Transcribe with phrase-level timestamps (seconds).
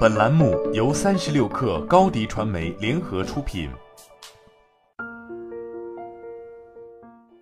[0.00, 3.68] 本栏目由三十六氪高低传媒联合出品。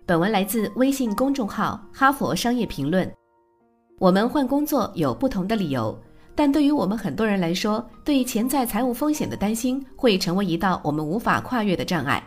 [0.05, 3.07] 本文来自微信公众号《哈佛商业评论》。
[3.99, 5.95] 我们换工作有不同的理由，
[6.33, 12.23] 但对于我们很多人来说，对潜在财务风险的担心会成为一道我们无法跨越的障碍。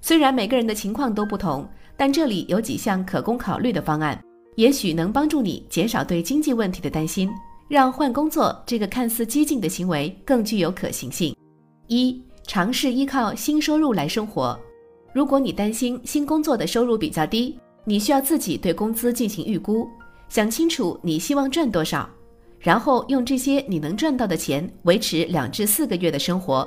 [0.00, 4.22] 虽然每个人的情况都不同，但这里有几项可供考虑的方案，
[4.54, 7.28] 也许能帮助你减少对经济问题的担心。
[7.68, 11.36] 让换工作这个看似激进的行为更具有可行性。
[11.86, 14.58] 一、尝试依靠新收入来生活。
[15.12, 19.86] 如果你担心新工作的收入比较低，你需要自己对工资进行预估，
[20.30, 22.08] 想清楚你希望赚多少，
[22.58, 26.66] 然后用这些你能赚到的钱维持两至四个月的生活。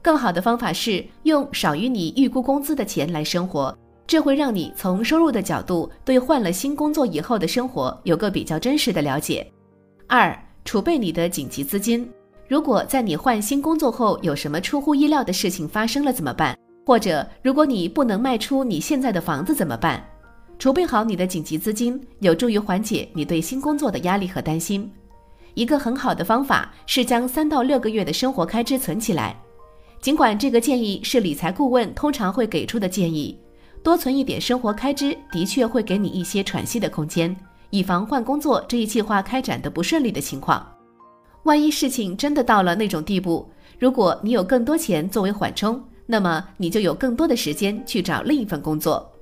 [0.00, 9.44] 更好的方法是用少于你预估工资的钱来生活，这会让你从收入的角度对换了新工作以后的生活有个比较真实的了解。
[10.08, 12.08] 二、储备你的紧急资金。
[12.46, 16.56] 如果在你换新工作后有什么出乎意料的事情发生了怎么办？
[16.84, 20.04] 或者如果你不能卖出你现在的房子怎么办？
[20.60, 24.88] 储备好你的紧急资金，有助于缓解你对新工作的压力和担心。
[25.54, 29.36] 一个很好的方法是将三到六个月的生活开支存起来。
[30.00, 33.36] 尽管这个建议是理财顾问通常会给出的建议，
[33.82, 37.36] 多存一点生活开支的确会给你一些喘息的空间。
[37.76, 40.66] 以防换工作这一计划开展的不顺利的情况，
[41.42, 43.46] 万一事情真的到了那种地步，
[43.78, 49.12] 如果你有更多钱作为缓冲，那么你就有更多的时间去找另一份工作。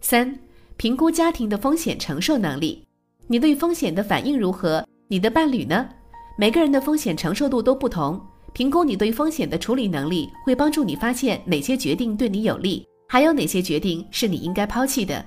[0.00, 0.36] 三、
[0.76, 2.84] 评估家庭的风险承受能力，
[3.28, 4.84] 你对风险的反应如何？
[5.06, 5.88] 你的伴侣呢？
[6.36, 8.20] 每个人的风险承受度都不同，
[8.52, 15.24] 评估你对风险的处理能力，会帮助你发现哪些决定对你有利，还有哪些决定是你应该抛弃的。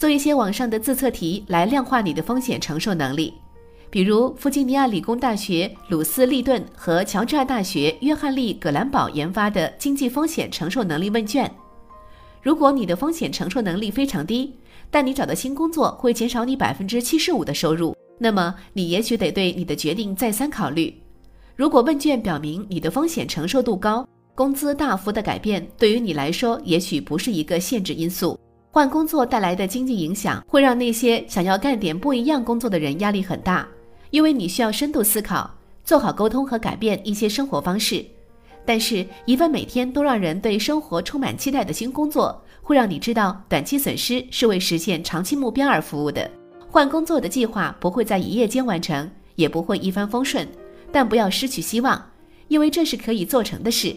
[0.00, 3.34] 做一些网上的自测题来量化你的风险承受能力，
[3.90, 11.54] 比如弗吉尼亚理工大学鲁斯利顿和乔治亚大学约翰利葛兰堡研发的经济风险承受能力问卷。
[12.40, 14.54] 如果你的风险承受能力非常低，
[14.90, 20.98] 但你找的新工作会减少你百分之七十五的收入，那么你也许得对你的决定再三考虑。
[21.54, 28.40] 如果问卷表明你的风险承受度高，工资大幅的改变对于你来说也许不是一个限制因素。
[28.72, 33.66] 换工作带来的经济影响会让那些想要干点不一样工作的人压力很大，
[34.10, 38.04] 因为你需要深度思考，做好沟通和改变一些生活方式。
[38.64, 46.30] 但是，一份每天都让人对生活充满期待的新工作，会让你知道短期损失是为实现长期目标而服务的。
[46.70, 50.46] 换工作的计划不会在一夜间完成，也不会一帆风顺，
[50.92, 52.00] 但不要失去希望，
[52.46, 53.96] 因为这是可以做成的事。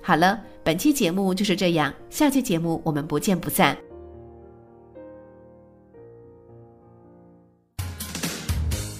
[0.00, 0.40] 好了。
[0.66, 3.76] 本期节目就是这样，下期节目我们不见不散。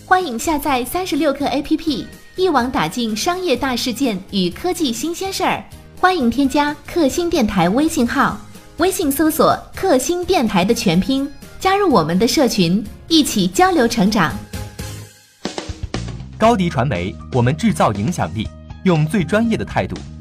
[0.05, 2.06] 欢迎下载三十六课 APP，
[2.37, 5.60] 一网打尽商业大事件与科技新鲜事儿。
[5.99, 8.38] 欢迎添加克星电台微信号，
[8.76, 11.28] 微信搜索“克星电台”的全拼，
[11.59, 14.32] 加入我们的社群，一起交流成长。
[16.38, 18.49] 高迪传媒，我们制造影响力，
[18.84, 19.97] 用最专业的态度。